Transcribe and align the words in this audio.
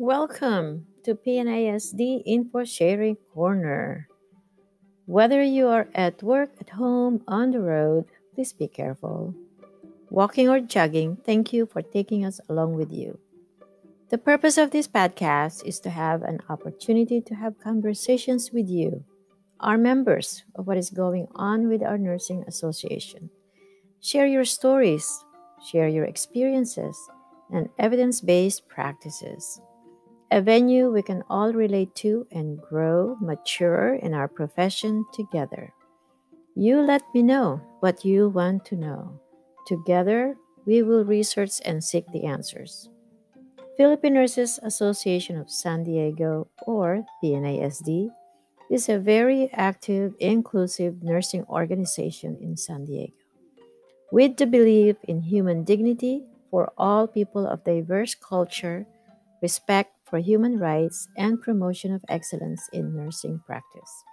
Welcome 0.00 0.86
to 1.04 1.14
PNASD 1.14 2.22
Info 2.24 2.64
Sharing 2.64 3.16
Corner. 3.34 4.08
Whether 5.04 5.42
you 5.42 5.68
are 5.68 5.88
at 5.94 6.22
work, 6.22 6.52
at 6.58 6.70
home, 6.70 7.20
on 7.28 7.50
the 7.50 7.60
road, 7.60 8.06
please 8.34 8.54
be 8.54 8.66
careful. 8.66 9.34
Walking 10.08 10.48
or 10.48 10.58
jogging, 10.60 11.18
thank 11.26 11.52
you 11.52 11.66
for 11.66 11.82
taking 11.82 12.24
us 12.24 12.40
along 12.48 12.76
with 12.76 12.90
you. 12.90 13.18
The 14.08 14.16
purpose 14.16 14.56
of 14.56 14.70
this 14.70 14.88
podcast 14.88 15.66
is 15.66 15.78
to 15.80 15.90
have 15.90 16.22
an 16.22 16.40
opportunity 16.48 17.20
to 17.20 17.34
have 17.34 17.60
conversations 17.60 18.52
with 18.52 18.70
you, 18.70 19.04
our 19.60 19.76
members, 19.76 20.44
of 20.54 20.66
what 20.66 20.78
is 20.78 20.88
going 20.88 21.28
on 21.34 21.68
with 21.68 21.82
our 21.82 21.98
nursing 21.98 22.42
association. 22.48 23.28
Share 24.00 24.26
your 24.26 24.46
stories, 24.46 25.26
share 25.62 25.88
your 25.88 26.06
experiences, 26.06 26.96
and 27.52 27.68
evidence 27.78 28.22
based 28.22 28.66
practices. 28.66 29.60
A 30.30 30.40
venue 30.40 30.90
we 30.90 31.02
can 31.02 31.24
all 31.28 31.52
relate 31.52 31.94
to 31.96 32.26
and 32.30 32.60
grow, 32.60 33.16
mature 33.20 33.94
in 33.96 34.14
our 34.14 34.28
profession 34.28 35.04
together. 35.12 35.72
You 36.54 36.80
let 36.80 37.02
me 37.14 37.22
know 37.22 37.60
what 37.80 38.04
you 38.04 38.28
want 38.28 38.64
to 38.66 38.76
know. 38.76 39.20
Together, 39.66 40.36
we 40.66 40.82
will 40.82 41.04
research 41.04 41.60
and 41.64 41.82
seek 41.82 42.06
the 42.12 42.24
answers. 42.24 42.88
Philippine 43.76 44.14
Nurses 44.14 44.60
Association 44.62 45.36
of 45.36 45.50
San 45.50 45.84
Diego, 45.84 46.48
or 46.66 47.04
PNASD, 47.24 48.10
is 48.70 48.88
a 48.88 48.98
very 48.98 49.50
active, 49.52 50.14
inclusive 50.20 51.02
nursing 51.02 51.44
organization 51.48 52.36
in 52.40 52.56
San 52.56 52.84
Diego 52.84 53.14
with 54.10 54.36
the 54.36 54.46
belief 54.46 54.96
in 55.04 55.22
human 55.22 55.64
dignity 55.64 56.24
for 56.50 56.72
all 56.76 57.06
people 57.06 57.46
of 57.46 57.64
diverse 57.64 58.14
culture, 58.14 58.86
respect 59.42 59.94
for 60.04 60.18
human 60.18 60.58
rights, 60.58 61.08
and 61.16 61.40
promotion 61.40 61.92
of 61.92 62.04
excellence 62.08 62.68
in 62.72 62.94
nursing 62.94 63.40
practice. 63.46 64.04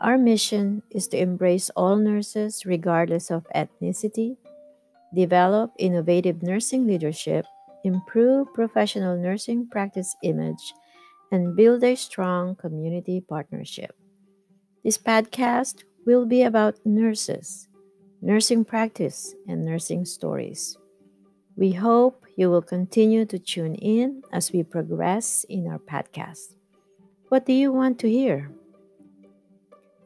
Our 0.00 0.18
mission 0.18 0.82
is 0.90 1.08
to 1.08 1.18
embrace 1.18 1.70
all 1.76 1.96
nurses 1.96 2.66
regardless 2.66 3.30
of 3.30 3.46
ethnicity, 3.54 4.36
develop 5.14 5.72
innovative 5.78 6.42
nursing 6.42 6.86
leadership, 6.86 7.46
improve 7.84 8.52
professional 8.54 9.16
nursing 9.16 9.68
practice 9.68 10.16
image, 10.22 10.74
and 11.30 11.56
build 11.56 11.84
a 11.84 11.94
strong 11.94 12.56
community 12.56 13.20
partnership. 13.20 13.94
This 14.84 14.98
podcast 14.98 15.84
will 16.04 16.26
be 16.26 16.42
about 16.42 16.74
nurses 16.84 17.68
nursing 18.22 18.64
practice, 18.64 19.34
and 19.48 19.64
nursing 19.64 20.04
stories. 20.04 20.78
We 21.56 21.72
hope 21.72 22.24
you 22.36 22.50
will 22.50 22.62
continue 22.62 23.24
to 23.26 23.38
tune 23.38 23.74
in 23.74 24.22
as 24.32 24.52
we 24.52 24.62
progress 24.62 25.44
in 25.48 25.66
our 25.68 25.78
podcast. 25.78 26.54
What 27.28 27.46
do 27.46 27.52
you 27.52 27.72
want 27.72 27.98
to 28.00 28.10
hear? 28.10 28.50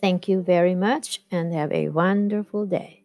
Thank 0.00 0.28
you 0.28 0.42
very 0.42 0.74
much 0.74 1.20
and 1.30 1.52
have 1.52 1.72
a 1.72 1.88
wonderful 1.88 2.66
day. 2.66 2.99